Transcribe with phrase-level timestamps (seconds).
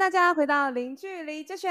[0.00, 1.70] 大家回到零距离之选。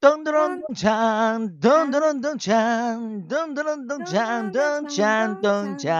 [0.00, 5.92] 噔噔噔噔锵，咚咚咚咚锵，咚咚咚咚锵，咚锵咚锵。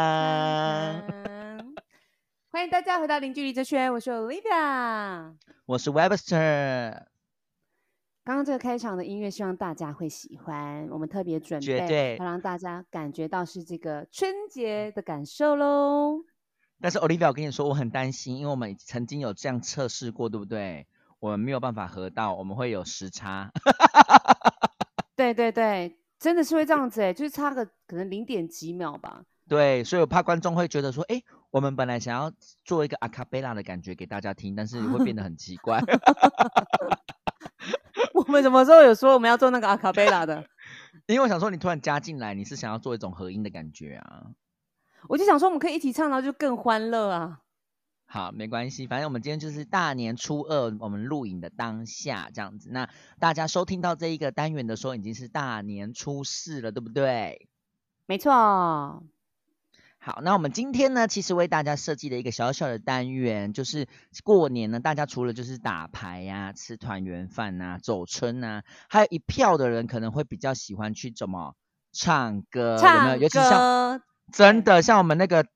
[2.52, 5.34] 欢迎大家回到零距离之选，我是 Olivia，
[5.66, 7.06] 我是 Webster。
[8.22, 10.86] 刚刚这个开场的音乐，希望大家会喜欢。
[10.92, 16.20] 我们特别准备，要让大家感觉到是这个春节的感受喽。
[16.82, 20.88] 但是 Olivia，我跟你说，我很担心，因为我们曾经有这样测试过，对不对？
[21.20, 23.52] 我们没有办法合到，我们会有时差。
[25.14, 29.22] 对对对，真的是会这样子哎，就是差个可能零点几秒吧。
[29.48, 31.22] 对，所以我怕观众会觉得说，哎，
[31.52, 32.32] 我们本来想要
[32.64, 35.80] 做一个阿卡贝拉的感觉给大家听，但是会变得很奇怪。
[38.14, 40.44] 我们什么时候有说我们要做那个阿卡贝拉的？
[41.06, 44.26] 因为我想说，你突然加进来，你是想要做一种合音的感觉啊？
[45.08, 47.40] 我就想说，我们可以一起唱，然后就更欢乐啊。
[48.06, 52.68] 好，没关系，反正我们今天就是大年初二，我们录影的当下这样子。
[52.70, 57.48] 那大家收听到这一个单元的时候，已经是大年初四了，对不对？
[58.06, 59.02] 没错。
[59.98, 63.86] 好，那我们今天呢，其实为大家设计了一个小小的单元，就是
[64.24, 71.54] 过年呢，大家除了就是打牌呀、吃团圆饭呐、走春呐，还有一票的人可能会比较喜欢去怎么
[71.92, 73.16] 唱歌，有没有？
[73.22, 75.46] 尤其像真的像我们那个。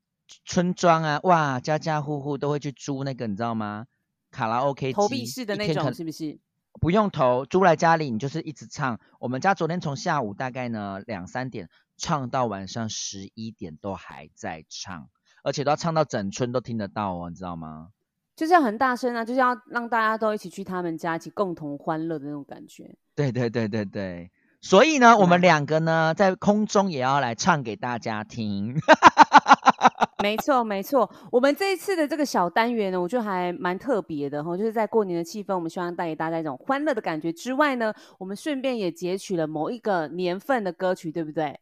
[0.44, 3.86] 村庄啊，哇，家家户户都会去租那个，你知道吗？
[4.32, 6.36] 卡拉 OK 机，投币式的那种，是不是？
[6.80, 8.98] 不用投，租来家里，你就是一直唱。
[9.20, 15.08] 我们家昨天从下午大概呢两三点唱到晚上十一点都还在唱，
[15.44, 17.90] 而且都要唱到整村都听得到哦，你知道吗？
[18.34, 22.96] 就是要很大声啊，就是要让大家都一起去他们家，一起共同欢乐的那种感觉。
[23.14, 24.30] 对对对对对，
[24.66, 28.74] 所以呢，我们两个呢在空中也要来唱给大家听。
[30.20, 31.08] 没错，没错。
[31.30, 41.60] 我们这一次的这个小单元呢，我觉得还蛮特别的哈，就是在过年的气氛，我们希望带给大家一种欢乐的感觉之外呢，我们顺便也截取了某一个年份的歌曲，对不对？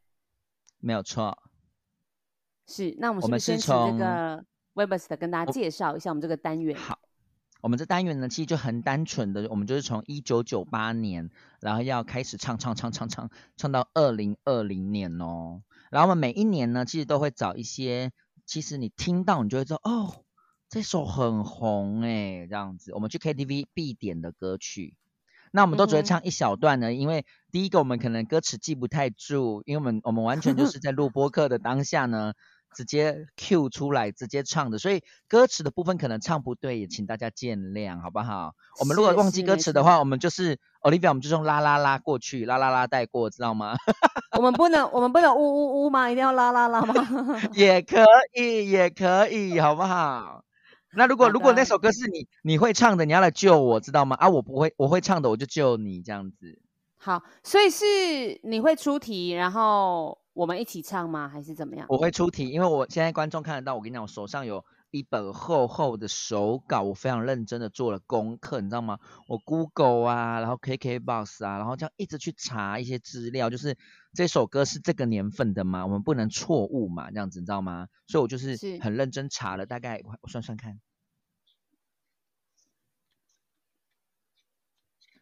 [0.79, 1.37] 没有错。
[2.65, 4.43] 是，那我们是不是先请这个
[4.73, 6.75] Webster 跟大家介绍一下我们这个单元？
[6.75, 6.97] 好，
[7.65, 15.63] 我们这单元呢，其实就很单纯的，我们就是从一九九八年，然后要开始唱唱唱唱唱，唱到二零二零年哦。
[15.89, 18.11] 然后我们每一年呢，其实都会找一些。
[18.45, 20.25] 其实你听到，你就会知道哦，
[20.69, 22.93] 这首很红哎，这样子。
[22.93, 24.93] 我们去 KTV 必点的歌曲，
[25.49, 32.35] 那我们都只会唱一小段呢，因为第一个我们可能歌词记不太住，因为我们我们完全就 是在录播客的当下呢。
[32.75, 38.53] 直接 Q 出来，直接唱的，所以歌词的部分可能唱不对，也请大家见谅，好不好？
[38.81, 43.75] 我们如果忘记歌词的话，我们就是 Olivia，我们就用啦啦啦过去，啦啦啦带过，知道吗？
[44.37, 46.09] 我们不能，我们不能呜呜呜吗？
[46.11, 46.93] 一定要啦啦啦吗？
[47.55, 48.03] 也可
[48.35, 50.43] 以，也可以，好不好？
[50.97, 54.17] 那如果如果那首歌是你你会唱的，你要来救我，知道吗？
[54.19, 56.59] 啊，我不会，我会唱的，我就救你这样子。
[56.97, 57.85] 好，所以是
[58.43, 60.19] 你会出题，然后。
[60.35, 61.29] 我们一起唱吗？
[61.29, 61.87] 还是怎么样？
[61.89, 63.73] 我会出题，因为我现在观众看得到。
[63.73, 68.99] 我跟你讲，我手上有一本厚厚的手稿，我非常认真的做了功课，你知道吗？
[69.29, 73.77] 我 Google 啊，然后 KKBox 啊，然后这样一直去查一些资料，就是
[74.13, 75.85] 这首歌是这个年份的吗？
[75.85, 77.87] 我们不能错误嘛，这样子你知道吗？
[78.07, 80.81] 所以我就是很认真查了，大概我算算看。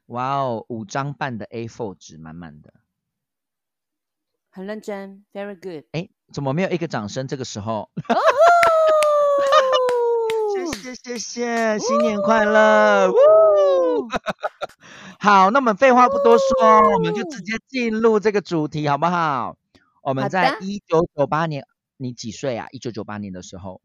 [0.07, 2.74] 哇哦，五张半的 A4 纸，满满的。
[4.56, 5.84] 很认真，very good。
[5.94, 7.28] 哎，怎么没有一个掌声？
[7.28, 7.90] 这个时候，
[10.53, 13.12] 谢谢谢谢，新年快乐！
[15.19, 19.58] 好，那我们废话不多说，我们就直接进入这个主题，好不好？
[20.03, 21.66] 我们在一九九八年，
[21.97, 22.68] 你几岁啊？
[22.69, 23.81] 一九九八年的时候，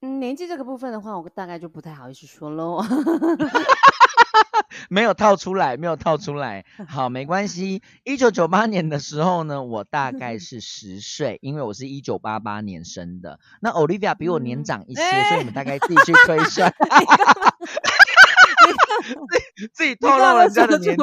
[0.00, 2.80] 嗯，年纪这个部分的话，我大概就不太好意思说喽。
[4.88, 6.64] 没有套出来，没有套出来。
[6.88, 7.82] 好，没关系。
[8.04, 13.38] 一九九八年的时候呢，我大概是十岁，因为我是一九八八年生的。
[13.60, 16.72] 那 Olivia 比我年长一些，所以你们大概自己去推算。
[19.58, 21.02] 自自己透露人家的年纪。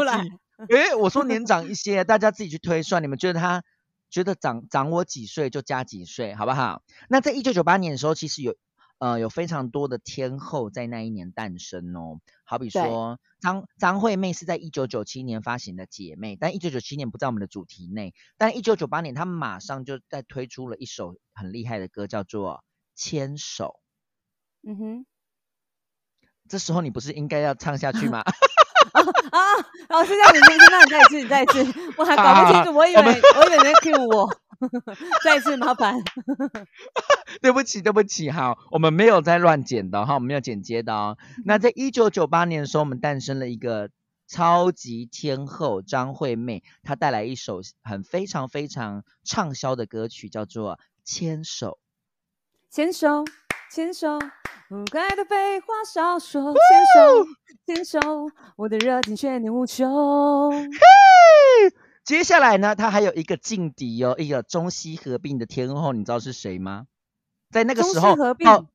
[0.75, 3.03] 哎，我说年长一 些，大家自己去推算。
[3.03, 3.63] 你们觉得他
[4.09, 6.81] 觉得长长我几岁就加几岁，好不好？
[7.09, 8.56] 那在一九九八年的时候，其实有。
[8.99, 22.53] 呃，有非常多的天后在那一年诞生哦，好比说张张惠妹是在一九九七年发行的《姐妹》，但一九九七年不在我们的主题内，但一九九八年她马上就在推出了一首很厉害的歌，叫做
[22.95, 23.79] 《牵手》。
[24.69, 25.05] 嗯哼，
[26.49, 28.21] 这时候你不是应该要唱下去吗？
[28.21, 29.39] 啊，
[29.89, 30.39] 老师叫你，
[30.71, 33.01] 那你再一次，你再一次，我还搞不清楚，我以为
[33.38, 34.38] 我以为在 Q 我。
[35.24, 36.01] 再次麻烦。
[37.42, 41.18] 对不起，对不起，好，我们没有在乱剪的哈，我们没有剪接的哦。
[41.45, 43.89] 那在一九九八年的时候，我们诞生了一个
[44.27, 51.80] 超级天后张惠妹，她带来一首很非常非常畅销的歌曲，叫做《牵手》。
[52.75, 53.24] 牵手，
[53.71, 54.19] 牵手，
[54.69, 56.54] 不该的废话少说。
[56.54, 56.56] 牵
[56.95, 57.25] 手，
[57.65, 58.00] 牵手，
[58.57, 59.88] 我的热情却你无穷。
[62.07, 66.88] 接下来呢，他还有一个劲敌哦，一个中西合并的天后，你知道是谁吗？
[67.51, 68.65] 在那个时候，报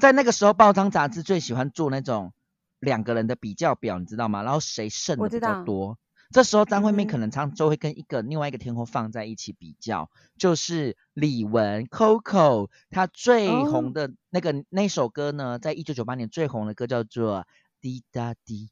[0.00, 2.32] 在那个时候，报章杂志最喜欢做那种
[2.78, 4.44] 两个人的比较表，你知道吗？
[4.44, 5.98] 然后谁胜的比较多？
[6.30, 17.40] 这时候张惠妹可能常就会跟一个另外一个天后放在一起比较，就是李玟 Coco，她最红的那个那首歌呢，在一九九八年最红的歌叫做
[17.80, 18.70] 《滴答滴》。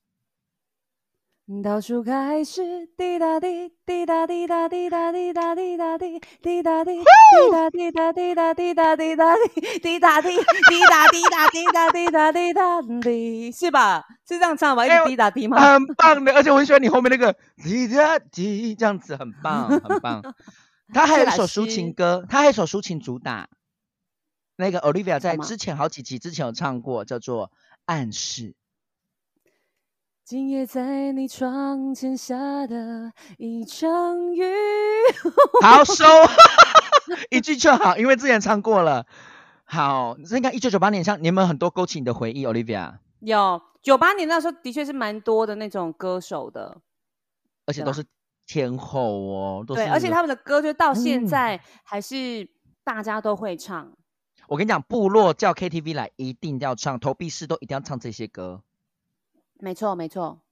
[1.63, 7.05] 到处开始滴答滴，滴答滴答滴答滴答滴答滴，滴答滴，滴
[7.53, 14.07] 答滴答滴答滴答滴答滴，滴答滴，滴答滴答滴答滴答滴答滴，是吧？
[14.27, 14.87] 是这样唱吧？
[14.87, 15.61] 一直滴答滴吗？
[15.61, 20.23] 很棒的，而且我很喜欢你后面那个滴答滴，这样子很棒，很棒。
[20.95, 23.51] 他还有一首抒情歌，他还有一首抒情主打，
[24.57, 27.49] 那个 Olivia 在之前好几集之前有唱过，叫做
[27.85, 28.43] 《暗示》。
[30.25, 34.43] 今夜在你窗前下的一场雨，
[35.61, 36.03] 好 收，
[37.29, 39.05] 一句就好，因为之前唱过了。
[39.65, 46.79] 好，这应该一九九八年，像你有没有很多勾起你的回忆？Olivia 有，九八年那时候的确是蛮多的那种歌手的，
[47.67, 48.03] 而且都是
[48.47, 49.65] 天后哦。
[49.67, 52.49] 对，而且他们的歌就到现在还是
[52.83, 53.93] 大家都会唱。
[54.49, 58.63] 我跟你讲，部落叫 KTV 来，一定要唱，投币式都一定要唱这些歌。
[59.65, 60.43] 没错，没错，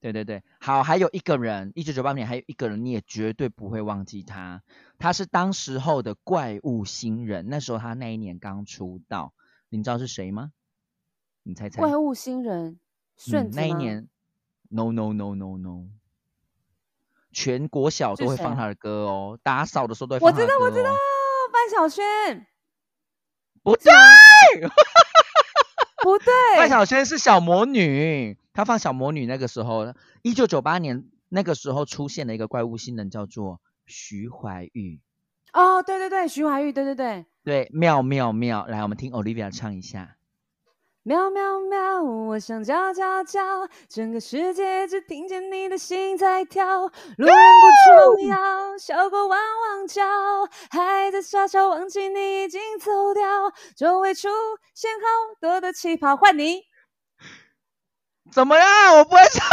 [0.00, 4.62] 对对对，好，还有一个人，一九九八年还有一个人，你也绝对不会忘记他，
[4.96, 9.34] 他是当时候的怪物新人，那时候他那一年刚出道，
[9.70, 10.52] 你知道是谁吗？
[11.42, 11.80] 你猜猜？
[11.80, 12.78] 怪物新人，
[13.16, 14.08] 顺那一年
[14.68, 15.88] ，no no no no no，
[17.32, 20.30] 全国小都会放他的歌哦，打扫的时候都会放。
[20.30, 20.90] 我知道，我知道，
[21.52, 22.46] 范晓萱，
[23.64, 23.92] 不对，
[26.04, 28.38] 不对，范晓萱是小魔女。
[28.52, 35.00] 他放小魔女那个时候，一九九八年那个时候出现了一个怪物新人，叫做徐怀钰。
[35.52, 40.16] 哦，对对对，徐怀钰，对对对，对，妙妙妙，来，我们听 Olivia 唱一下。
[41.02, 43.40] 喵喵喵，我想叫叫叫，
[43.88, 46.82] 整个世界只听见你的心在跳。
[46.82, 46.90] 路
[47.26, 50.04] 人不重要，小狗汪汪叫，
[50.70, 53.50] 还在傻笑，忘记你已经走掉。
[53.74, 54.28] 周围出
[54.74, 56.69] 现好多的气泡，换你。
[58.32, 58.96] 怎么样？
[58.98, 59.46] 我不会唱，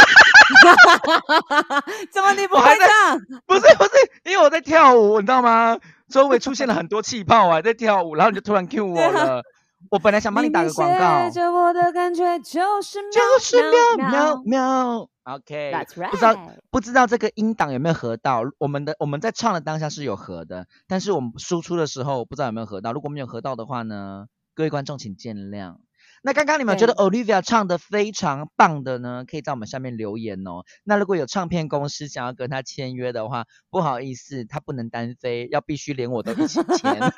[2.12, 3.18] 怎么你不会唱？
[3.46, 3.90] 不是不是，
[4.24, 5.78] 因为我在跳舞，你知道吗？
[6.08, 9.42] 周围出现了很多气泡啊，在跳舞，然后你就突然 Q 我了。
[9.90, 11.30] 我本来想帮你打个广告。
[11.30, 15.08] 着我的感觉就是喵喵喵。
[15.22, 15.72] OK，
[16.10, 16.34] 不知道
[16.70, 18.42] 不知道这个音档有没有合到？
[18.58, 22.92] 我们的我们在唱的当下是有合的，但是我们输出的时候不知道有没有合到。
[22.92, 25.76] 如果没有合到的话呢，各位观众请见谅。
[26.22, 30.64] 那刚刚你们觉得 Olivia 唱的非常棒的呢，可以在我们下面留言哦。
[30.84, 36.98] 那如果有唱片公司想要跟他签约的话，不好意思，他不能单飞，要必须连我都一起签。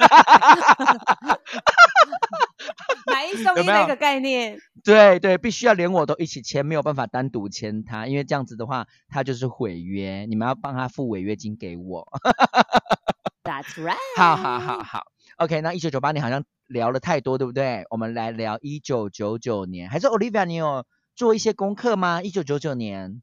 [3.07, 4.59] 买一送一那个概念。
[4.85, 10.27] 对对，必须要连我都一起签，没有办法单独签他，因为这样子的话，他就是毁约。
[10.29, 12.07] 你们要帮他付违约金给我。
[13.43, 13.97] That's right。
[14.17, 15.05] 好好好好
[15.39, 15.63] ，OK。
[15.63, 16.45] 那一九九八年好像。
[16.71, 17.85] 聊了太多，对不对？
[17.91, 20.87] 我们来聊一九九九年，还是 Olivia，你有
[21.17, 22.23] 做一些功课吗？
[22.23, 23.23] 一九九九年，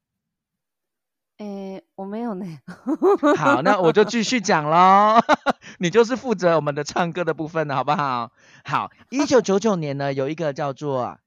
[1.38, 2.46] 诶，我没有呢。
[3.38, 5.22] 好，那我就继续讲喽。
[5.80, 8.34] 你就是负责我们的唱歌的部分的，好不好？
[8.66, 11.18] 好，一九九九年呢，有一个叫做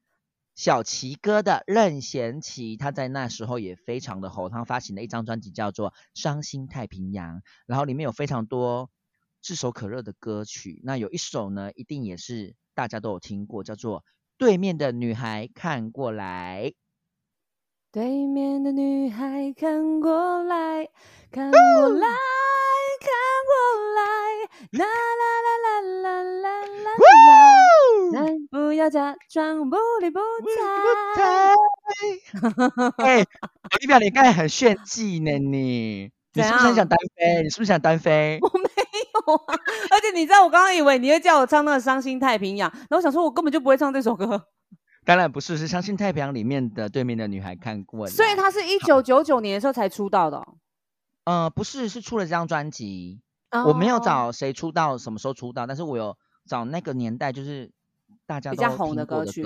[0.55, 8.91] 小齐哥的任贤齐，他在那时候也非常的红，他发行了一张专辑叫做《伤心太平洋》，然后里面有非常多。
[9.43, 14.01] 炙手可热的歌曲，那有一首呢，一定也是大家都有听过，叫做
[14.39, 16.73] 《对面的女孩看过来》。
[17.93, 20.89] 对面的女孩看过来，
[21.33, 22.07] 看过来，
[23.01, 23.11] 看
[23.49, 23.53] 过
[23.97, 24.01] 来，
[24.79, 26.95] 啦啦啦啦啦啦啦
[28.13, 30.55] 啦，不要假装不理不睬。
[33.05, 33.27] 哎，
[33.81, 37.43] 你表你刚才很炫技呢，你，你是不是很想单飞？
[37.43, 38.39] 你是不是想单飞？
[38.41, 38.71] 我没。
[39.91, 44.47] 而且你知道，我刚刚以为你会叫我唱那个《伤心太平洋》，然后我想说，我根本就不会唱这首歌。
[45.05, 48.07] 当然不是，是《伤心太平洋》里面的对面的女孩看过。
[48.07, 50.47] 所以她是一九九九年的时候才出道的。
[51.25, 53.21] 呃，不是，是出了这张专辑。
[53.67, 57.73] 我没有哦找谁出道，什么时候出道，但是我有找那个年代，就是
[58.27, 59.43] 大家都比较红听的歌曲。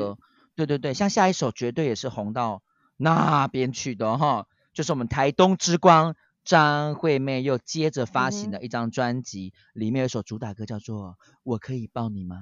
[0.56, 2.62] 对对对，像下一首绝对也是红到
[2.96, 6.14] 那边去的哈，就是我们台东之光
[6.44, 11.10] 张惠妹又接着发行嗯哼的一张专辑，里面有一首主打歌叫做
[11.42, 12.36] 《我可以抱你吗》。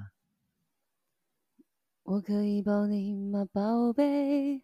[2.03, 4.61] 我可以抱你吗，宝贝？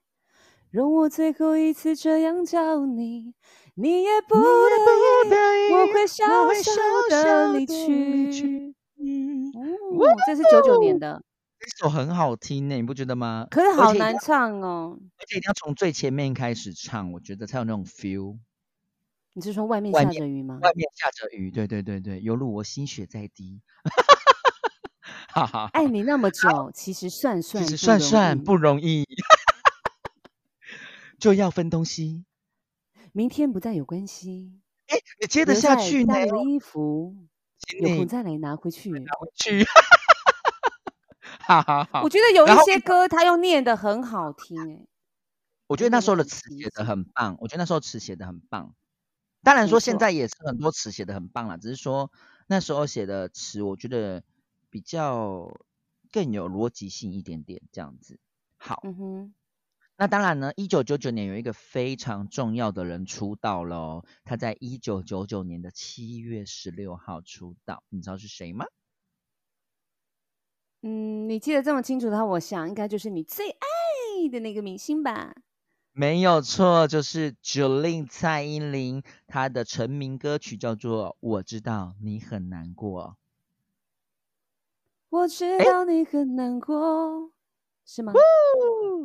[0.71, 3.33] 容我最后一次这样叫你，
[3.75, 6.71] 你也不得已，我会小我会小
[7.09, 8.75] 小的离小地离去去。
[8.97, 9.51] 嗯，
[9.97, 11.23] 哦，这是九九年的，
[11.57, 13.47] 这首很好听呢，你不觉得吗？
[13.49, 14.99] 可是好难唱哦。
[15.17, 18.37] 而且一定要从最前面开始唱，我觉得才有那种 feel。
[19.33, 20.59] 你是说外面下着雨吗？
[20.61, 23.61] 外面下着雨，对对对对，犹如我心血在滴。
[25.31, 29.05] 哈哈，爱你那么久，其实算算其实不容算算易不容易，
[31.19, 32.25] 就要分东西。
[33.11, 34.59] 明天不再有关系，
[35.21, 36.13] 你接得下去呢？
[36.13, 37.15] 当的衣服，
[37.59, 38.89] 请你有空再来拿回去。
[38.89, 39.63] 拿回去。
[41.39, 44.87] 哈哈哈我，觉得有一些歌他又念得很好听、欸，
[45.67, 48.75] 我觉得那时候的很词写的很棒，我觉得那时候词写的很棒。
[49.41, 52.11] 当然没说现在也是很多词写的很棒啦，只是说
[52.47, 54.23] 那时候写的词，我觉得
[54.69, 55.49] 比较
[56.11, 58.19] 更有逻辑性一点点这样子。
[58.57, 59.33] 好，嗯哼，
[59.95, 68.65] 那当然呢，一九九九年有一个非常重要的人出道了哦，他在一九九九年的七月十六号出道，你知道是谁吗？
[70.81, 73.57] 嗯，你记得这么清楚的话，我想应该就是你最爱
[74.31, 75.35] 的那个明星吧。
[75.99, 83.03] 没有错，就是 Jolin 蔡依林，她的成名歌曲叫做《我知道你很难过》。
[85.09, 87.33] 我知道你很难过，
[87.85, 88.13] 是吗？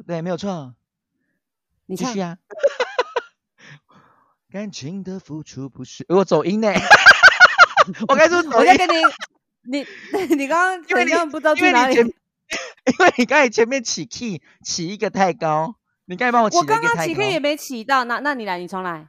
[0.06, 0.76] 对，没有错，
[1.86, 2.38] 你唱继续啊。
[4.48, 6.68] 感情的付出不是我走音呢，
[8.06, 9.02] 我该说走音我在，跟你，
[9.64, 9.84] 你
[10.36, 11.96] 你刚刚因为你好像不知道因去哪里。
[11.96, 12.04] 因
[13.00, 15.74] 为你刚才前面起 key 起一个太高，
[16.06, 17.22] 你刚才帮我起我刚刚起课。
[17.22, 19.08] 也没起到，那那你来，你重来。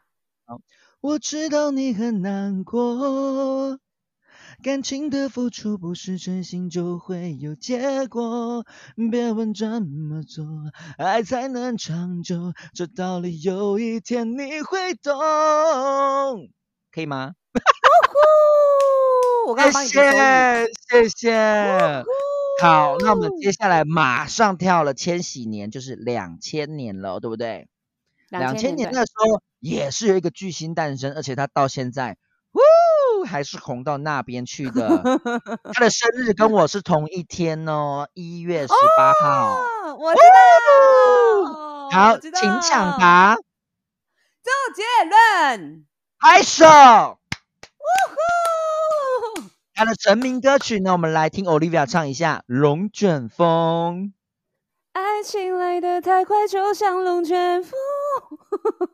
[1.02, 3.80] 我知道你很难过，
[4.64, 8.66] 感情的付出不是真心就会有结果。
[9.12, 10.46] 别问怎么做，
[10.98, 15.14] 爱才能长久，这道理有一天你会懂。
[16.92, 17.34] 可以吗？
[19.48, 20.02] 我刚刚帮你谢。
[20.90, 22.04] 谢谢谢。
[22.62, 27.68] 好，那我们接下来马上跳了千禧年，就是两千年了，对不对？
[28.30, 32.18] 两千年对那时候也是有一个巨星诞生，而且他到现在，
[32.54, 35.02] 呜，还是红到那边去的。
[35.74, 39.60] 他的生日跟我是同一天哦，一月十八号。
[39.60, 41.90] 哦，我知道。
[41.92, 42.32] 好，请
[42.62, 43.00] 抢。
[43.00, 45.86] 答，周杰伦。
[46.20, 46.66] 拍手。
[46.66, 48.16] 呜呼
[49.76, 54.14] 他的成名歌曲呢，我们来听 Olivia 唱一下《龙卷风》。
[54.94, 57.78] 爱情来得太快，就像龙卷风。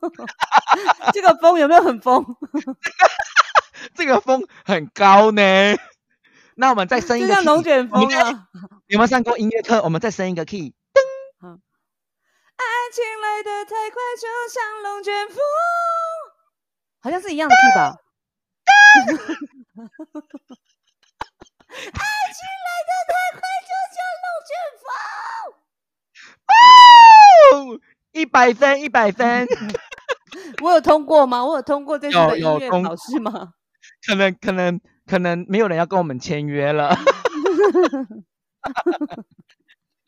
[1.14, 2.26] 这个风有没有很疯？
[3.94, 5.42] 这个风很高呢。
[6.56, 8.48] 那我们再升一个就像 key，龙卷风啊！
[8.88, 9.84] 有没有上过音乐课？
[9.84, 10.74] 我们再升一个 key。
[11.44, 15.38] 爱情来得太快，就像龙卷风。
[17.02, 17.96] 好像是一样的 key 吧？
[21.72, 24.50] 爱情来得太快，就像龙卷
[24.82, 24.84] 风。
[26.52, 26.54] 哦，
[28.12, 29.48] 一百分，一百分。
[30.62, 31.46] 我有通过吗？
[31.46, 33.54] 我有通过这次有的音乐考试吗？
[34.06, 36.96] 可能可能可能没有人要跟我们签约了。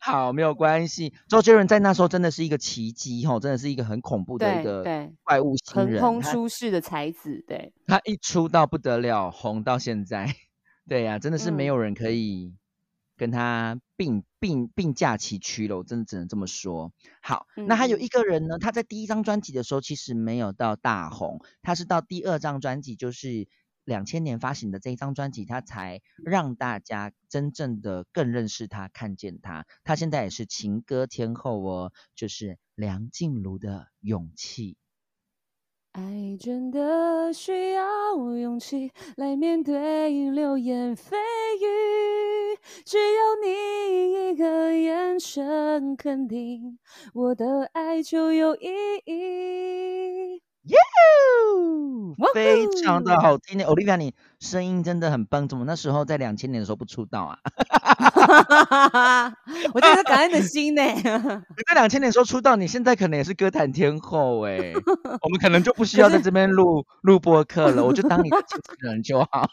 [0.04, 1.14] 好，没有关系。
[1.28, 6.02] 周杰伦在那时候真的是一个奇迹吼，真的是一个很恐怖的一个对，怪物新人。
[6.02, 10.26] 横空他出世的才子，对，他一出道不得了，红到现在。
[10.86, 12.52] 对呀、真的是没嗯有人可以
[13.16, 16.92] 跟他并并并驾齐驱了，我真的只能这么说。
[17.22, 23.48] 好，那还有嗯一个人呢，他在第一张专辑的时候其实没有到大红，他是到第二张专辑，就是
[23.84, 29.66] 两千年发行的这一张专辑，他才让大家真正的更认识他，看见他。
[29.84, 34.72] 他现在也是情歌天后哦，就是梁静茹的《勇气》。
[35.92, 46.80] 爱真的需要勇气来面对流言蜚语，只有你一个眼神肯定，
[47.12, 48.66] 我的爱就有意
[49.04, 50.42] 义。
[50.64, 50.76] 耶，
[52.32, 57.38] 非常的好听的，Olivia，你声音真的很棒，怎么那时候在两千年的时候不出道啊？
[59.74, 60.82] 我觉得感恩的心呢。
[60.94, 64.72] 你在两千年时候出道，你现在可能也是歌坛天后哎，
[65.22, 69.48] 我们可能就不需要在这边录录播课了，我就当你的经纪人就好。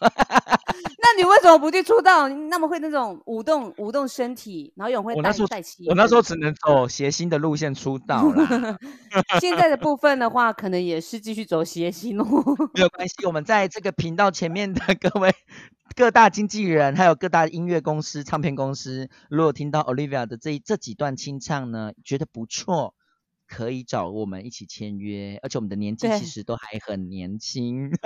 [1.04, 2.30] 那你为什么不去出道？
[2.30, 5.86] 那么会那种舞动舞动身体，然后永会带带气。
[5.90, 8.78] 我那时候只能走谐星的路线出道了。
[9.40, 12.26] 现在的部分的话，可能也是继续走谐星哦。
[12.74, 15.34] 没有关系，我们在这个频道前面的 各位
[15.96, 22.96] 各大经纪人，还有各大音乐公司、唱片公司，如果听到 Olivia 的这这几段清唱呢，觉得不错，
[23.48, 25.40] 可以找我们一起签约。
[25.44, 27.92] 而且我们的年纪其实都还很年轻。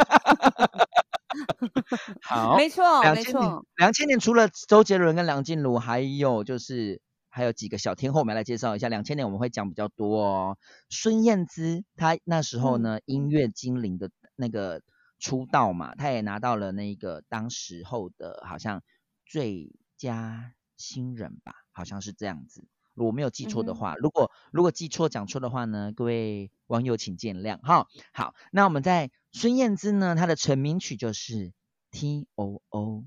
[2.23, 3.51] 好，没错，两千年。
[3.77, 7.01] 两千年除了周杰伦跟梁静茹，还有就是
[7.35, 8.87] 还有几个小天后，我们来介绍一下。
[8.87, 10.57] 两千年我们会讲比较多哦。
[10.89, 14.81] 孙燕姿，她那时候呢，音乐精灵的那个
[15.19, 18.81] 出道嘛，她也拿到了那个当时候的好像
[19.25, 22.63] 最佳新人吧，好像是这样子。
[22.93, 27.87] 如果没有记错的话，如果如果记错讲错的话呢，各位网友请见谅哈。
[28.13, 29.11] 好，那我们在。
[29.37, 31.49] 孙燕姿呢，她的成名曲就是
[31.91, 33.03] 《T O O》。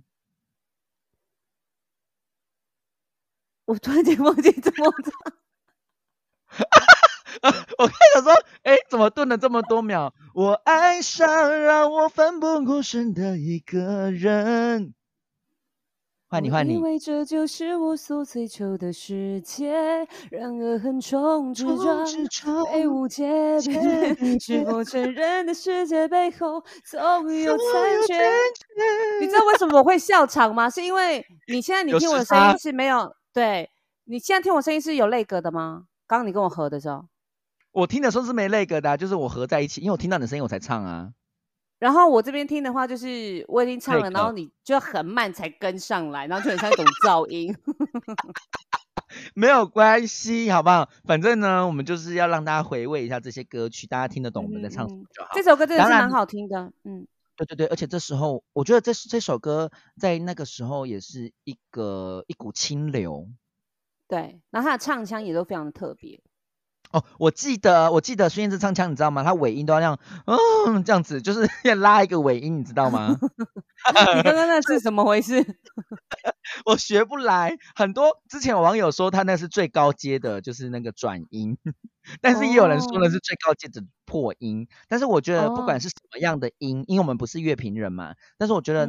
[3.68, 5.12] 我突然间忘记怎么唱。
[7.78, 8.32] 我开始说，
[8.62, 10.10] 哎，怎么顿了这么多秒？
[10.34, 14.94] 我爱上让我奋不顾身的一个人。
[16.30, 16.72] 换你，换你。
[16.74, 19.74] 因为这就是我所追求的世界，
[20.30, 21.64] 然而横冲直
[22.28, 23.60] 撞，被误解。
[24.40, 28.16] 是否的世界背后总有残缺？
[29.20, 30.70] 你知道为什么我会笑场吗？
[30.70, 33.70] 是因为你现在你听我的声音是没有，对
[34.04, 35.86] 你现在听我声音是有泪格的吗？
[36.06, 37.06] 刚刚你跟我合的时候，
[37.72, 41.12] 我听的时候是没泪格的，就是我合在一起，因为我听到你的声音我才唱啊。
[41.78, 47.54] 然后我这边听的话，就是我已经唱了，然后你就很慢才跟上来，然后就很像一种噪音。
[49.34, 50.88] 没有关系，好不好？
[51.04, 55.30] 反正呢，我们就是要让大家回味一下这些歌曲，大家听得懂我们在唱什么就好。
[55.34, 57.06] 这首歌真的是蛮好听的，嗯，
[57.38, 63.28] 对对对，而且这时候我觉得这这首歌在那个时候也是一个一股清流。
[64.10, 66.18] 对，然后他的唱腔也都非常的特别。
[66.92, 69.22] 哦，我记得，我记得孙燕姿唱腔，你知道吗？
[69.22, 73.08] 她尾音都要这样，嗯，这样子，就是 要拉一个尾音，你知道吗？
[74.16, 75.44] 你刚刚那是怎么回事？
[76.64, 77.56] 我学不来。
[77.74, 81.56] 很多之前有网友说他那是最高阶的，就是那个转音，
[82.20, 84.66] 但是也有人说那是最高阶的破音。
[84.88, 88.86] 但是我觉得不管是什么样的音，因为我们不是乐评人嘛，但是我觉得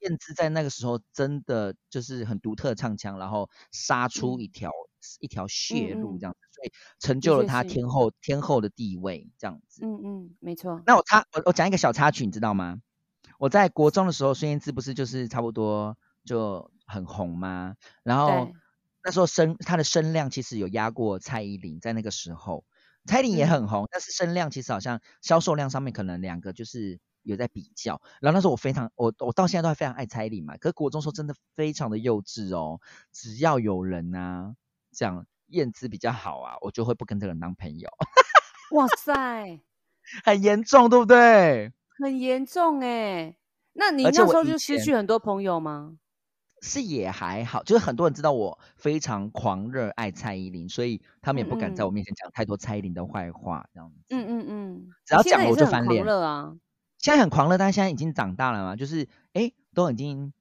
[0.00, 4.70] 燕姿在那个时候真的就是很独特的唱腔，然后杀出一条
[5.20, 6.53] 一条血路这样子。
[6.98, 9.84] 成就了他天后天后的地位，这样子。
[9.84, 10.82] 嗯嗯，没错。
[10.86, 12.80] 那我插我我讲一个小插曲，你知道吗？
[13.38, 17.74] 我在国中的时候，孙燕姿不是就是差不多就很红吗？
[18.04, 18.52] 然后
[19.02, 22.64] 那时候声她的声量其实有压过蔡依林，在那个时候，
[23.06, 28.00] 蔡依林也很红，但是声量其实好像销售量上面可能两个就是有在比较。
[28.20, 32.80] 然后那时候我非常我我到现在都还非常爱蔡依林嘛，可是国中时候真的非常的幼稚哦，
[33.12, 34.54] 只要有人啊
[34.92, 35.26] 这样。
[35.54, 37.88] 燕姿比较好啊，我就会不跟这个人当朋友。
[38.72, 39.60] 哇塞，
[40.24, 41.72] 很严重，对不对？
[41.98, 43.36] 很严重哎。
[43.72, 45.96] 那你那时候就失去很多朋友吗？
[46.62, 53.96] 是也还好，就是很多人知道我非常狂热爱蔡依林，所以他们也不敢在我面前讲太多蔡依林的坏话，这样子。
[54.08, 54.88] 嗯嗯嗯。
[55.04, 56.06] 只要讲了我就翻脸。
[56.06, 56.56] 啊。
[56.98, 60.32] 现在很狂热，但是现在已经长大了嘛，就是哎，都已经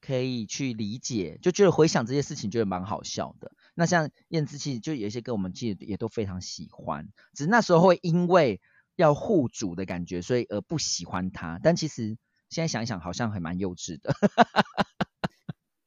[0.00, 3.50] 可以去理解，就觉得回想这些事情，觉得蛮好笑的。
[3.82, 8.60] 那像燕姿其实就有一些歌，我们其实也都非常喜欢，只是那时候会因为
[8.94, 11.58] 要护主的感觉，所以而不喜欢他。
[11.60, 12.16] 但其实
[12.48, 14.14] 现在想一想，好像还蛮幼稚的。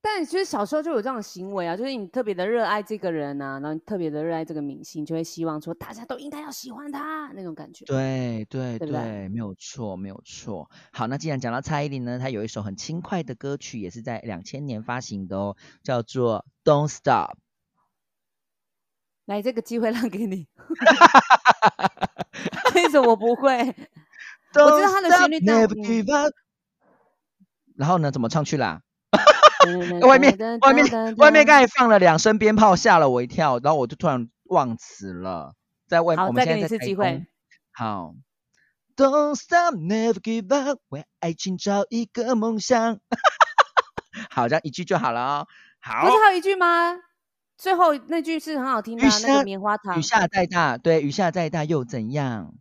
[0.01, 7.85] 但其实小时候就有这样的行为啊，就是你特别的热爱这个人啊，然后特别的热爱这个明星，就会希望说大家都应该要喜欢他那种感觉。
[7.85, 10.69] 对对对，没有错，没有错。
[10.91, 17.31] 好，那既然讲到蔡依林呢，她有一首很轻快的歌曲，也是在两千年发行的哦，叫做《Don't Stop》。
[19.25, 20.47] 来，这个机会 让给你。
[22.75, 23.63] 为什么我不会，我
[24.77, 25.39] 知道它的旋律。
[27.75, 28.11] 然后呢？
[28.11, 28.81] 怎么唱去啦？
[30.07, 35.55] 外面，外面，外面刚才放了两声鞭炮，吓了我一跳，然后我就突然忘词了。
[35.87, 37.25] 在外面，我们现在一次机会。
[37.73, 38.13] 好。
[38.95, 42.99] Don't stop, never give up，为爱情找一个梦想。
[44.29, 45.47] 好，这样一句就好了哦。
[45.81, 46.05] 好。
[46.05, 46.95] 不是还有一句吗？
[47.57, 49.97] 最后那句是很好听的，那个棉花糖。
[49.97, 52.55] 雨下再大，对，雨下再大又怎样？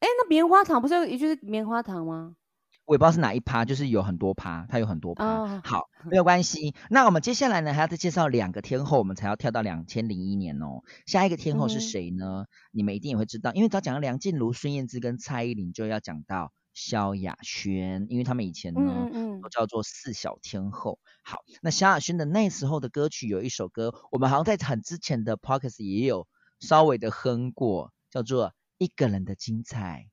[0.00, 2.36] 哎，那棉花糖不是有一句是棉花糖吗？
[2.84, 5.24] 我也不知道是哪一趴，就是有很多趴，它有很多趴。
[5.24, 6.72] 哦 好，没有关系。
[6.88, 10.82] 那我们接下来呢，还要再介绍两个天后，我们才要跳到两千零一年哦。
[11.04, 12.44] 下一个天后是谁呢？
[12.70, 18.80] 你们一定也会知道，因为只要讲到梁静茹、孙燕姿跟蔡依林，就要讲到萧亚轩，因为他们以前呢。
[18.84, 20.98] 嗯嗯都叫做四小天后。
[21.22, 26.26] 好，那萧亚轩的那时候的歌曲有一首歌，我们好像在很之前的 p o c k e t 也有
[26.58, 30.06] 稍微的哼过，叫做《一个人的精彩》。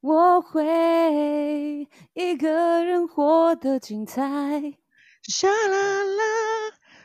[0.00, 4.22] 我会一个人活得精彩。
[5.22, 6.22] 沙啦啦，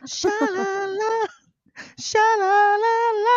[0.07, 1.03] 沙啦啦，
[1.97, 3.27] 沙啦啦啦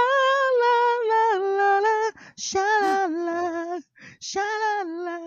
[0.61, 0.73] 啦
[1.11, 1.89] 啦啦啦，
[2.37, 3.83] 沙啦啦，
[4.23, 5.19] 沙啦啦。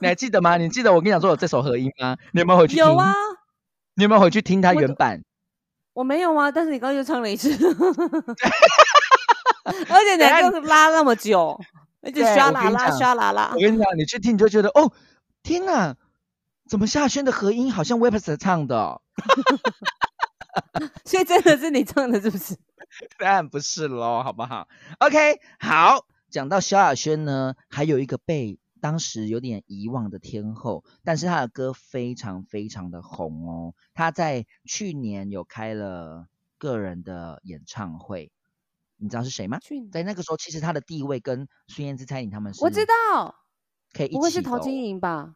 [0.00, 0.56] 你还记得吗？
[0.56, 2.16] 你记得我跟你讲说有这首合音吗？
[2.32, 2.84] 你有没有回去听？
[2.84, 3.14] 有啊，
[3.94, 5.22] 你有没有回去听它原版？
[5.92, 7.50] 我没有啊，但是你刚刚又唱了一次，
[9.64, 11.60] 而且你还就是拉那么久，
[12.00, 14.90] 而且对刷啦啦我跟你讲刷啦啦我，跟你讲，你去听你就觉得哦，
[15.42, 15.94] 天哪，
[16.66, 19.02] 怎么夏轩的合音好像 Webster 唱的哦、
[21.04, 22.56] 所以真的是你唱的，是不是？
[23.18, 24.66] 当然不是喽，好不好
[25.00, 33.74] ？OK，好，讲到萧亚轩呢，还有一个被当时有点遗忘的天后，但是她的歌非常非常的红哦。
[33.92, 38.30] 她在去年有开了个人的演唱会，
[38.96, 39.58] 你知道是谁吗？
[39.60, 43.34] 去在那个时候，其实她的地位跟孙燕姿、蔡依林他们是我知道，
[43.92, 45.34] 可以一起不会是陶晶莹吧？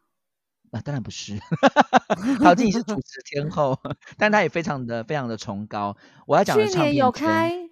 [0.71, 1.37] 啊，当然不是，
[2.41, 3.79] 陶晶莹是主持天后，
[4.17, 5.95] 但她也非常的非常的崇高。
[6.25, 7.69] 我要讲的去唱片年有圈开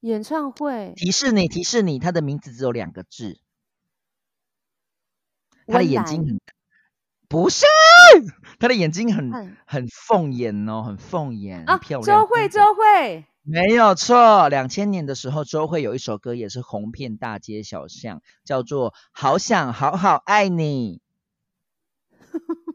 [0.00, 3.40] 演唱会，提示你，提示你，他的名字只有两个字，
[5.66, 6.40] 他的温岚眼睛很
[7.28, 7.66] 不是，
[8.60, 12.20] 他的眼睛很看很凤眼哦，很凤眼，啊很漂，亮。
[12.20, 21.00] 周慧，周慧，没有错，两千年的时候，周慧有一首歌也是红遍大街小巷，叫做《好想好好爱你》。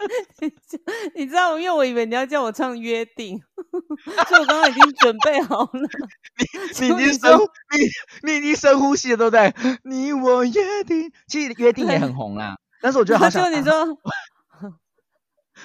[1.14, 3.38] 你知道，因为我以为你要叫我唱《约定》，
[4.28, 5.70] 所以我刚刚已经准备好了。
[6.80, 9.54] 你你经深你你已经深呼吸了，对不对？
[9.84, 12.56] 你我约定，其实约定也很红啦。
[12.80, 13.98] 但是我觉得好想，你说，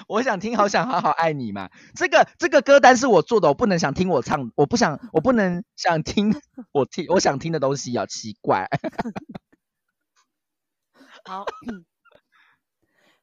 [0.08, 1.70] 我想听，好想好好爱你嘛。
[1.94, 6.34] 这个这个歌单是我做的，我不能想听我唱，我不想，我不能想听
[6.72, 8.68] 我听我想听的东西啊，奇怪。
[11.24, 11.44] 好，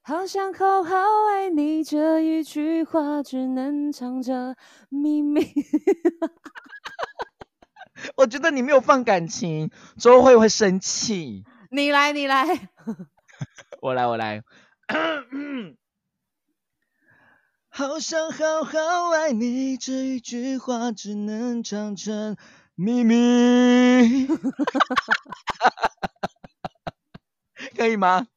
[0.06, 0.98] 好想好好
[1.32, 4.58] 爱你这一句话，只能藏着
[4.90, 5.40] 秘密。
[8.18, 11.46] 我觉得你没有放感情，周慧会生气。
[11.72, 12.68] 你来，你来，
[13.82, 14.44] 我来，我来。
[17.70, 22.36] 好想好好爱你这一句话，只能唱成
[22.76, 24.28] 秘密。
[27.78, 28.28] 可以吗？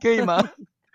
[0.00, 0.48] 可以吗？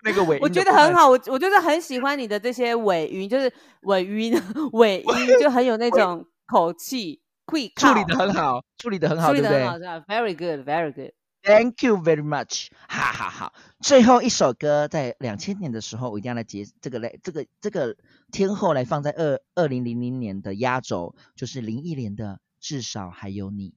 [0.04, 0.48] 那个尾音我。
[0.48, 4.40] 觉得很好，我我就是很喜欢你的这些尾音，就是尾音、
[4.72, 11.12] 尾音，就很有那种口气，会处理的很好，处理的很好，处理的很好，？Very good，very good。
[11.40, 13.52] ？Thank you very much，哈哈哈。
[13.80, 17.96] 最后一首歌在两千年的时候，我一定要来结这个来这个这个
[18.32, 22.24] 天后来放在二二零零零年的压轴，就是林忆莲的
[22.60, 23.70] 《至少还有你》。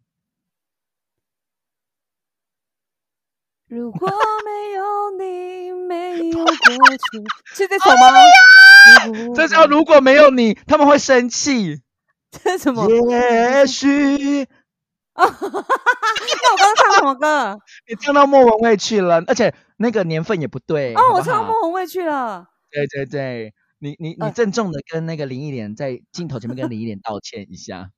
[3.71, 4.05] 如果
[4.43, 7.23] 没有你，没有过去，
[7.55, 8.12] 是这首吗？
[9.13, 11.81] 如这叫如果没有你，他们会生气。
[12.31, 12.86] 这是什么？
[13.10, 13.88] 也许
[15.15, 15.29] 那我
[16.57, 17.57] 刚刚唱什么歌？
[17.88, 20.93] 你唱到莫文蔚去了，而且那个年份也不对。
[20.95, 22.47] 哦，我唱莫文蔚去了。
[22.71, 27.89] 对对对，你你你呃郑重的跟那个林忆莲在镜头前面跟 林忆莲道歉一下。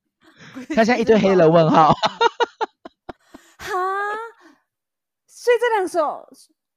[0.68, 1.92] 他现在一堆黑人问号。
[3.58, 3.70] 哈，
[5.44, 6.26] 所以这两首，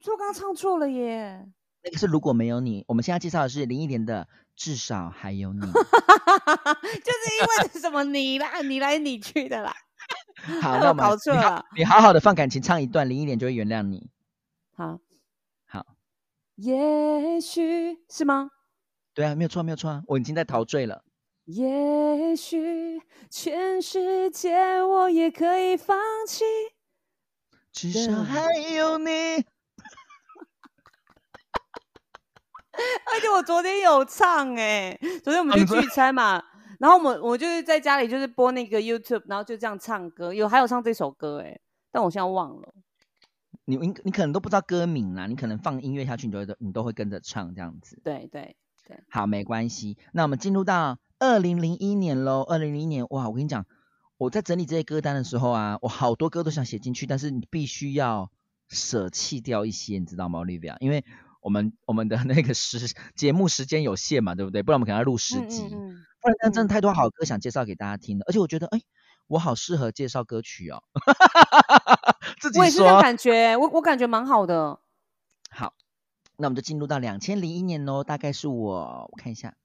[0.01, 1.47] 所以我刚刚唱错了耶。
[1.85, 4.27] 那个是如果没有你，我们现在介绍的是林忆莲的
[4.57, 5.61] 《至少还有你》。
[5.71, 9.73] 就是因为什么你啦，你来你去的啦。
[10.61, 14.09] 好，害那我们 搞错你好了你好好的放感情唱一段，林忆莲就会原谅你。
[14.75, 14.99] 好，
[15.65, 15.85] 好，
[16.55, 18.49] 也许是吗？
[19.13, 21.05] 对啊，没有错，没有错啊，我已经在陶醉了。
[21.45, 26.43] 也许全世界我也可以放弃。
[27.77, 28.41] 至少还
[28.75, 29.11] 有你。
[32.79, 36.43] 而且我昨天有唱哎、昨天我们去聚餐嘛，
[36.79, 41.59] 然后我们我就是在家里就是播那个 YouTube，然后就这样唱歌，有还有唱这首歌哎、
[41.91, 42.73] 但我现在忘了。
[43.65, 47.99] 你你你可能都不知道歌名啦，你可能放音乐下去，你都会你都会跟着唱这样子。
[48.03, 48.55] 对对
[48.87, 49.97] 对，好，没关系。
[50.13, 52.43] 那我们进入到二零零一年喽。
[52.43, 53.65] 二零零一年，哇，我跟你讲，
[54.17, 58.31] 我在整理这些歌单的时候啊，我好多歌都想写进去，但是你必须要
[58.67, 60.75] 舍弃掉一些，你知道吗，Olivia？
[60.79, 61.05] 因为
[61.41, 64.63] 我们我们的那个时节目时间有限嘛，对不对？
[64.63, 68.25] 不然我们可能要录十集，嗯嗯嗯不然真的太多好歌想介绍给大家听了。
[68.27, 68.81] 而且我觉得，哎，
[69.27, 70.83] 我好适合介绍歌曲哦，
[72.41, 73.01] 自己我也是这样。
[73.01, 74.79] 感觉，我我感觉蛮好的。
[75.49, 75.73] 好，
[76.35, 79.55] 那我们就进入到两千零一年哦，大概是我我看一下，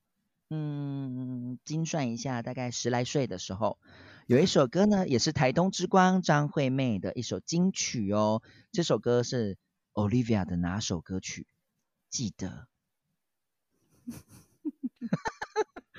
[0.51, 3.79] 嗯，精算一下，大概十来岁的时候，
[4.27, 8.43] 有一首歌呢，也是台东之光张惠妹的一首金曲哦。
[8.71, 9.59] 这首歌是
[9.95, 11.47] Olivia 的哪首歌曲？
[12.09, 12.69] 记得。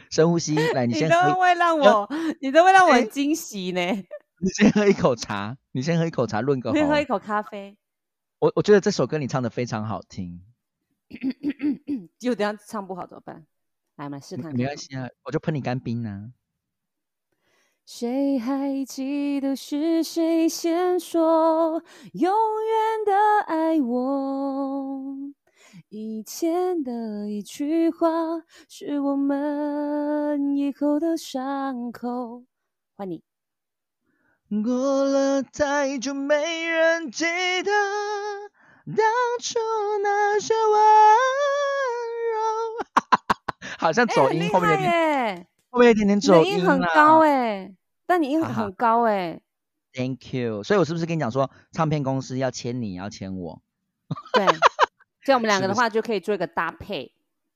[0.10, 2.10] 深呼吸，来，你你先喝一，都会让我，
[2.40, 3.82] 你都会让我惊喜呢。
[4.40, 6.74] 你先喝一口茶，你先喝一口茶润个喉。
[6.74, 7.78] 可以喝一口咖啡，
[8.40, 10.46] 我我觉得这首歌你唱的非常好听，
[12.20, 13.48] 就等下唱不好怎么办？
[13.96, 14.56] 来，我们来试看看。
[14.56, 16.32] 没关系啊，我就喷你干冰啊。
[17.86, 23.14] 谁还记得是谁先说永远的
[23.46, 25.04] 爱我？
[25.90, 28.08] 以前的一句话
[28.70, 32.46] 是我们以后的伤口。
[32.96, 33.22] 换你，
[34.64, 37.26] 过了太久，没人记
[37.64, 37.72] 得
[38.86, 39.06] 当
[39.42, 39.60] 初
[40.02, 40.82] 那些温
[42.32, 42.40] 柔。
[43.78, 47.74] 好像走音，后面有点，耶，后面有一点点走音很高哎，
[48.06, 49.42] 但你音很高哎
[49.94, 50.64] ，Thank you。
[50.64, 53.62] 所以我是不是跟你讲说，唱片公司要签你，要签我？
[54.34, 54.46] 对，
[55.24, 57.14] 这样我们两个的话 就可以做一个搭配，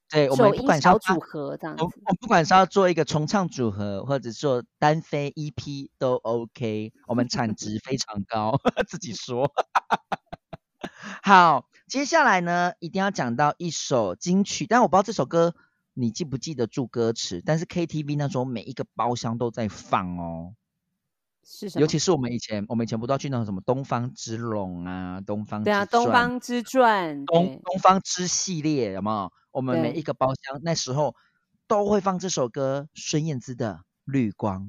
[0.09, 2.01] 对，我们不管是要组合这样我子。
[2.05, 9.51] 我不管是要做一个重唱组合，或者做单飞 EP 都 OK，我们产值非常高， 自己说。
[11.21, 15.53] 好，接下来呢，一定要讲到一首金曲，但我不知道这首歌
[15.99, 20.53] 你记不记得住歌词，但是 KTV 那时候每一个包厢都在放哦，
[21.43, 21.81] 是什么？
[21.81, 29.33] 尤其是我们以前，我们以前不知道去那种什么东方之龙啊、东方对啊，东方之传，东东方之系列有没有？
[29.49, 31.15] 我们每一个包厢那时候
[31.67, 33.73] 都会放这首歌，孙燕姿的
[34.05, 34.61] 《绿光》。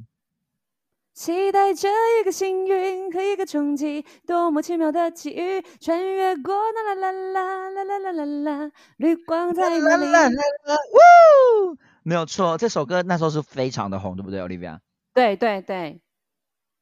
[1.19, 1.89] 期待着
[2.21, 9.81] 一个幸运和一个冲击，多么奇妙的际遇，穿越过啦啦啦啦啦啦啦啦啦，绿光在哪里？
[9.83, 14.79] 啦啦啦啦呜没有错，这首歌那时候是非常的红，对不对，Olivia？
[15.13, 16.01] 对对对，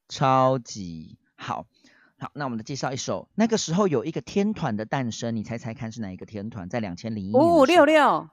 [0.06, 1.64] 超级好。
[2.18, 3.30] 好，那我们来介绍一首。
[3.36, 6.68] 那个时候有一个天团的诞生，你猜猜看是哪一个天团？
[6.68, 8.28] 在两千零一年，五五六，六，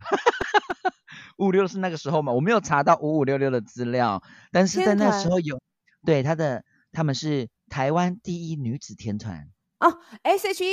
[1.38, 2.32] 五五六是那个时候嘛？
[2.32, 4.22] 我没有查到五五六六的资料，
[4.52, 5.60] 但是在天那时候有，
[6.04, 9.48] 对他的他们是台湾第一女子天团。
[9.80, 10.66] 哦，S.H.E，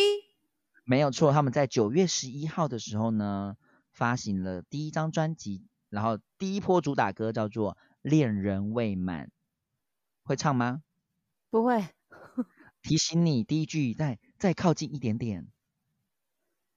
[0.84, 3.56] 没有错，他们在九月十一号的时候呢，
[3.92, 9.28] 发行了第一张专辑，然后第一波主打歌叫做《恋人未满》，
[10.24, 10.82] 会唱吗？
[11.52, 11.86] 不会，
[12.82, 15.48] 提醒你，第一句再再靠近一点点。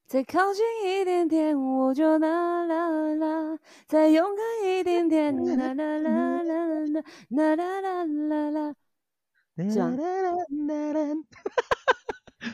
[0.09, 6.43] 再靠近一点点，我就啦啦啦，再勇敢一点点，啦啦啦啦
[6.85, 8.75] 啦，啦啦啦啦啦，
[9.55, 9.95] 这 样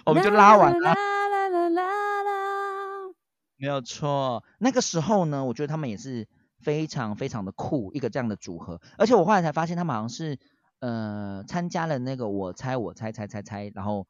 [0.04, 0.94] 我们就拉完了，啦
[1.28, 3.14] 啦啦啦啦，
[3.56, 4.42] 没有错。
[4.58, 6.26] 那个时候呢，我觉得他们也是
[6.58, 8.80] 非常非常的酷，一个这样的组合。
[8.98, 10.40] 而且我后来才发现，他们好像是
[10.80, 14.08] 呃参加了那个我猜我猜猜猜猜，然后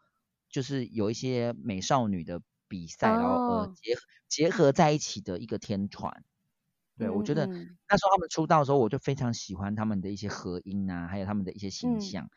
[0.48, 2.40] 就是有一些美少女的
[2.74, 6.24] 比赛，然后呃哦结合结合在一起的一个天团。
[6.98, 12.28] 对，我觉得那时候他们出道的时候，我就非常喜欢他们的一些合音啊，还有他们的一些形嗯象。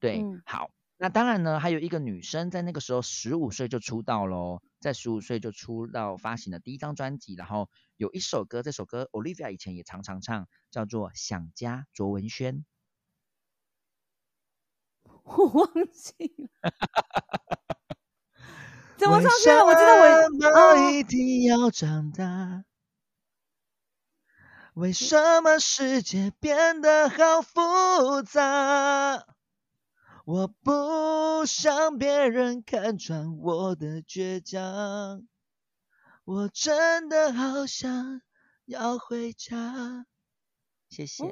[0.00, 12.64] 对，嗯好，那当然呢，还有一个女生在那个时候十五岁就出道喽，在十五岁就出道发行了第一张专辑，然后有一首歌，这首歌 Olivia 以前也常常唱，叫做《想家》，卓文萱。
[15.26, 17.55] 我忘记了，
[18.98, 19.64] 怎么唱去了？
[19.64, 22.64] 我记得我为什么哦一定要长大？
[24.74, 29.26] 为什么世界变得好复杂？
[30.26, 35.24] 我不想别人看穿我的倔强，
[36.24, 38.20] 我真的好想
[38.64, 40.04] 要回家。
[40.88, 41.24] 谢谢。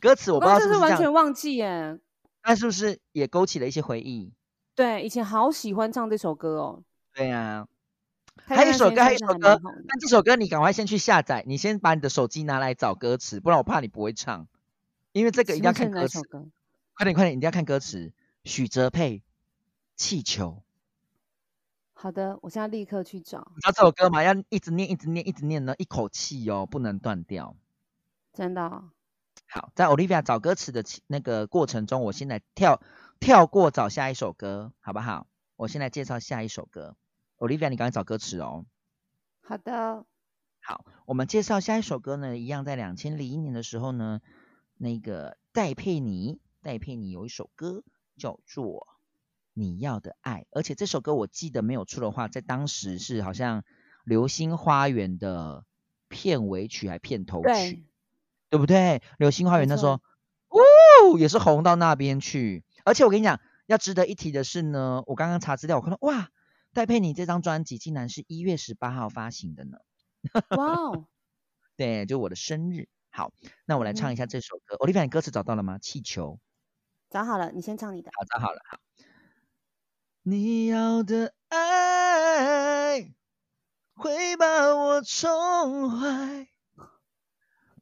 [0.00, 2.00] 歌词我不知道是不是完，全忘记耶。
[2.42, 4.32] 但是不是也勾起了一些回忆？
[4.76, 6.82] 对，以前好喜欢唱这首歌哦。
[7.14, 7.66] 对呀、
[8.46, 14.46] 它还有一首歌，还有一首歌算是还蛮，红的但这首歌你赶快先去下载，你先把你的手机拿来找歌词，不然我怕你不会唱，
[15.12, 16.20] 因为这个一定要看歌词。
[16.94, 18.12] 快点快点，一定要看歌词。
[18.44, 19.22] 许哲佩，
[19.96, 20.62] 气球，
[21.94, 23.50] 好的，我现在立刻去找。
[23.56, 24.22] 你知道这首歌吗？
[24.22, 27.56] 要一直念，一直念，一直念呢，一口气哦，不能断掉。
[28.32, 28.90] 真的哦、
[29.48, 32.80] 好，在 Olivia 找歌词的其那个过程中，我先来跳
[33.18, 35.26] 跳过找下一首歌，好不好？
[35.56, 36.96] 我先来介绍下一首歌。
[37.38, 38.66] Olivia，你赶快找歌词哦。
[39.40, 40.04] 好的，
[40.60, 44.20] 好，我们介绍下一首歌呢，一样在两千零一年的时候呢，
[44.76, 47.82] 那个戴佩妮，戴佩妮有一首歌
[48.18, 48.62] 叫做
[49.54, 53.62] 《你要的爱》，而且这首歌我记得没有错的话，在当时是好像
[54.04, 55.64] 《流星花园》的
[56.08, 57.84] 片尾曲还片头曲，对，
[58.50, 58.76] 对不对？
[59.18, 60.02] 《流星花园》没那时候错，
[61.12, 62.62] 哦，也是红到那边去。
[62.86, 66.28] 而且我跟你讲，要值得一提的是呢，我刚刚查资料，我看到哇，
[66.72, 69.78] 戴佩妮这张专辑竟然是一月十八号发行的呢。
[70.56, 71.06] 哇哦，
[71.76, 72.88] 对，就我的生日。
[73.10, 73.32] 好，
[73.64, 74.76] 那我来唱一下这首歌。
[74.76, 75.78] Olivia，你歌词找到了吗？
[75.78, 76.38] 气球。
[77.10, 78.10] 找好了，你先唱你的。
[78.14, 78.60] 好，找好了。
[78.70, 78.78] 好，
[80.22, 83.14] 你要的爱
[83.94, 86.48] 会把我宠坏，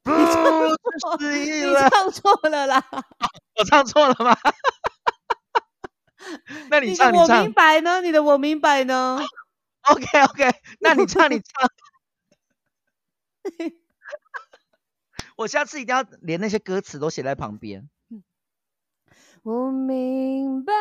[0.01, 0.11] 不
[1.19, 1.73] 只是依你。
[1.89, 2.83] 唱错了啦，
[3.59, 4.35] 我唱错了吗？
[6.69, 7.53] 那你唱，你唱我明。
[7.53, 9.19] 白呢，你的我明白呢。
[9.89, 11.69] OK OK，那你唱，你唱。
[15.37, 17.89] 我下次一定要连那些歌词都写在旁边。
[19.43, 20.73] 我明白，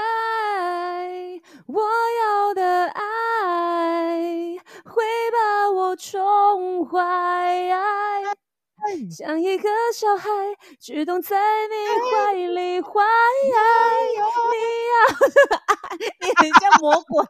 [1.66, 1.82] 我
[2.22, 5.02] 要的爱会
[5.32, 7.70] 把我宠坏，
[9.10, 10.28] 像一个小孩，
[10.78, 11.36] 只懂在
[11.68, 11.74] 你
[12.12, 13.02] 怀里怀。
[13.42, 13.56] 你要
[16.20, 17.26] 你很像魔鬼。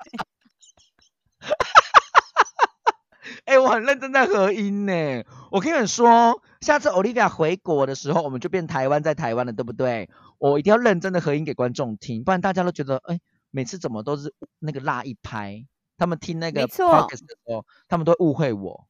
[3.47, 5.23] 哎、我很认真在合音呢。
[5.51, 10.09] 我跟你们说，下次 Olivia 回国的时候，我们就变台湾在台湾了，对不对？
[10.39, 15.65] 我一定要认真的合音给观众听，不然大家都觉得，哎、每次怎么都是那个落一拍。
[15.97, 18.87] 他们听那个没错 podcast 的时候，他们都会误会我。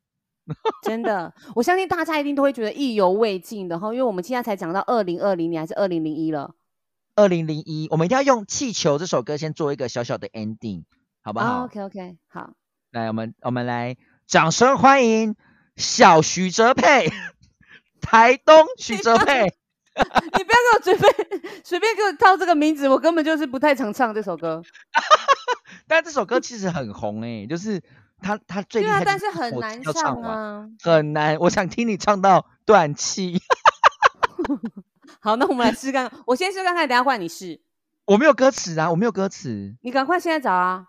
[0.85, 6.55] 真的，我相信大家一定都会觉得意犹未尽的哈，因为我们现在才讲到二零二零年还是二零零一了，
[7.17, 10.85] 二零零一，我们一定要用《气球》这首歌先做一个小小的 ending，
[11.23, 12.53] 好不好？OK OK，好，
[12.91, 15.35] 来，我们我们来掌声欢迎
[15.77, 17.11] 小徐哲佩，
[18.01, 19.55] 台东徐哲佩。
[19.97, 21.15] 你不要给我随便
[21.63, 24.61] 随便给我套这个名字，我根本就是不太常唱这首歌。
[25.87, 27.81] 但这首歌其实很红诶、就是
[28.21, 30.69] 他他最厉害的但是很难唱啊。
[30.83, 31.37] 很难。
[31.39, 33.41] 我想听你唱到断气。
[35.21, 37.61] 好，那我们来试看，我先试看看，等下换你试。
[38.05, 40.89] 我没有歌词啊，我没有歌词，你赶快现在找啊，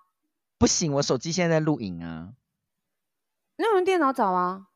[0.58, 2.34] 不行，我手机现在在录影啊。
[3.58, 4.68] 那用电脑找啊。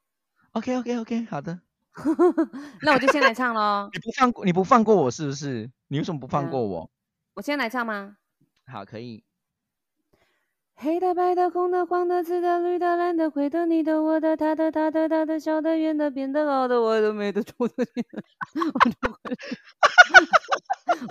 [0.54, 1.60] OK OK OK，好的。
[2.82, 3.90] 那我就先来唱喽。
[3.92, 5.70] 你不放过你不放过我是不是？
[5.90, 6.90] 你为什么不放过我？
[7.34, 8.16] 我先来唱吗？
[8.72, 9.24] 好，可以。
[10.82, 18.24] 黑的、白的、红的、黄的、紫的、绿的、蓝的、灰的、你的、我的、他的、他的、他的、小的、圆的、扁的、老的、我的、没的、粗的、细的，
[18.74, 19.18] 我就会。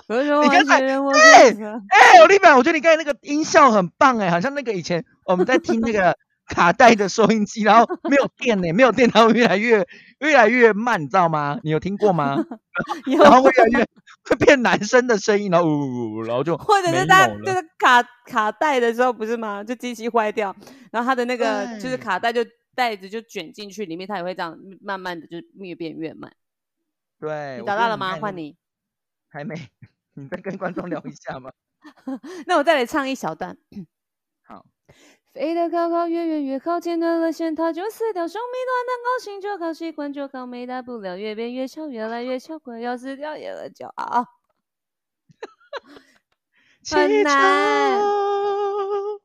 [0.07, 6.17] 我说我你刚才是人，我哎哎、我立板，我觉得你刚才那个音效很棒哎，好像那个以前我们在听那个
[6.49, 9.87] 卡带的收音机，然后没有电呢，没有电，它会越来越
[10.19, 11.59] 越来越慢，你知道吗？
[11.63, 12.35] 你有听过吗？
[13.17, 13.87] 然后会越来越
[14.23, 19.63] 会变男生的声音，然后呜呜呜，然后就或者是他就是卡卡带的时候不是吗？
[19.63, 20.55] 就机器坏掉，
[20.91, 26.31] 然后他的那个就是卡带就袋子就卷进去里面，它也会这样慢慢的就越变越慢。
[27.19, 28.15] 对，你我找到了吗？
[28.17, 28.55] 换你。
[29.31, 29.53] 还没，
[30.15, 31.51] 你再跟观众聊一下吗？
[32.47, 33.57] 那我再来唱一小段。
[34.41, 34.65] 好，
[35.33, 44.25] 飞得高高，越远越靠近断了线，它就死掉生命短暂，高兴就好习惯就好没大不了，越变越小，越来越小，快要死掉也了骄傲。
[46.83, 49.21] 很气难球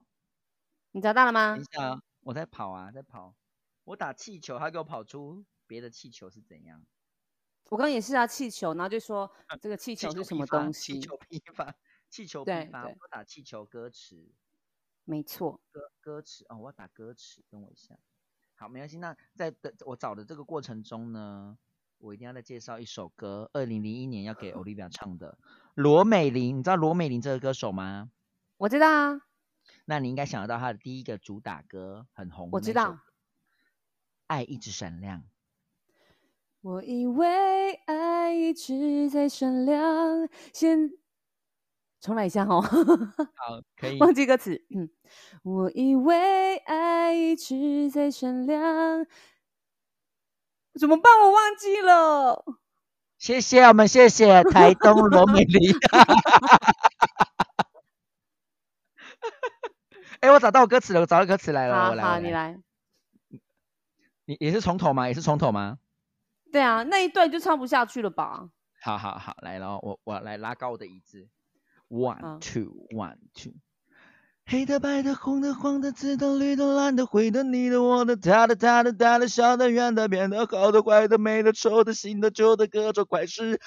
[0.92, 2.02] 你找到了吗等一？
[2.22, 3.36] 我在跑啊，在跑。
[3.84, 6.86] 我打气球，他给我跑出别的气球是怎样？
[7.70, 10.92] 我刚刚也是啊，气球，然后就说这个气气球球是什么东西？
[10.92, 11.74] 气球批发，
[12.10, 12.82] 气球对批发。
[12.82, 14.34] 对我打气球歌词，
[15.04, 17.94] 没错，歌歌词哦，我要打歌词，等我一下。
[18.56, 18.98] 好，没关系。
[18.98, 21.58] 那在等我找的这个过程中呢，
[21.98, 25.38] 我一定要再介绍一首歌，二零零一年要给 Olivia 唱的
[25.74, 26.58] 罗美玲。
[26.58, 28.10] 你知道罗美玲这个歌手吗？
[28.56, 29.20] 我知道啊，
[29.84, 33.00] 那你应该想得到她的第一个主打歌很红，我知道。
[34.26, 35.24] 爱一直闪亮。
[36.62, 40.90] 我以为爱一直在闪亮，现
[42.04, 42.60] 重来一下哦，
[43.34, 43.98] 好，可以。
[43.98, 44.62] 忘记歌词。
[44.76, 44.90] 嗯，
[45.42, 49.06] 我以为爱一直在闪亮，
[50.78, 51.10] 怎么办？
[51.22, 52.44] 我忘记了。
[53.16, 55.72] 谢谢我们，谢谢 台东罗美丽。
[60.20, 62.58] 哎、我找到歌词了，我找到歌词来了，好我来，好，你来。
[64.26, 65.08] 你也是从头吗？
[65.08, 65.78] 也是从头吗？
[66.52, 68.50] 对啊，那一段就唱不下去了吧？
[68.82, 71.26] 好好好，来了，我我来拉高我的椅子。
[71.94, 73.52] One two one two。
[74.46, 83.58] 黑的、白的、红的、黄的、紫的、绿的、蓝的、灰的、你的、我的、他的、他的、大的、小的、圆的、扁的、好的、坏的、美的、丑的、新的、旧的，各种怪事，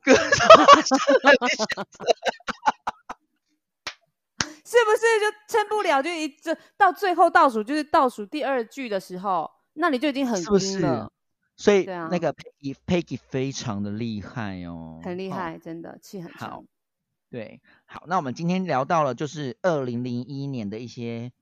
[0.00, 0.24] 各种
[4.64, 6.02] 是不是就撑不了？
[6.02, 11.12] 就一这到最后倒数，就是倒数第二句的时候，那你就已经很是不是晕了，？
[11.56, 16.64] 所以啊那个 Peggy Peggy 非常的厉害哦，哦很厉害，真的气很好强。
[17.36, 21.32] 对，好，那我们今天聊到了就是二零零一年的一些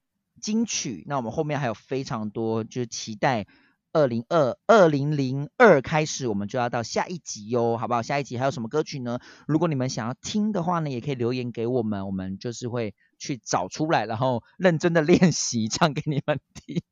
[0.41, 3.47] 金曲，那我们后面还有非常多，就是期待
[3.93, 8.03] 二零二二零零二开始，我们就要到下一集哟，好不好？
[8.03, 9.21] 下一集还有什么歌曲呢？
[9.47, 16.83] 如果你们想要听的话呢，也可以留言给我们，我们就是会去找出来，然后认真的练习唱给你们听。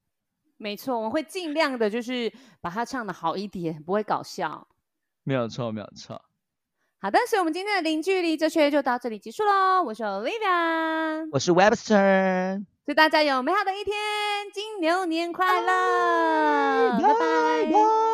[0.58, 4.68] 没错，我们会尽量的，就是把它唱的好一点，不会搞笑。
[5.24, 6.24] 没有错，没有错。
[7.02, 9.82] 好的，所以我们今天的零距离哲学就到这里结束喽。
[9.82, 13.92] 我是 Olivia，我是 Webster，祝大家有美好的一天，
[14.54, 17.14] 金牛年快乐，拜拜。
[17.18, 18.11] 拜